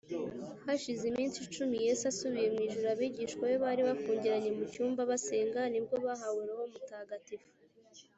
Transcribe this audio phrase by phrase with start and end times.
[0.65, 5.95] hashize iminsi icumi yesu asubiye mu ijuru abigishwa be bari bifungiranye mu cyumba basenga nibwo
[6.05, 7.49] bahawe roho mutagatifu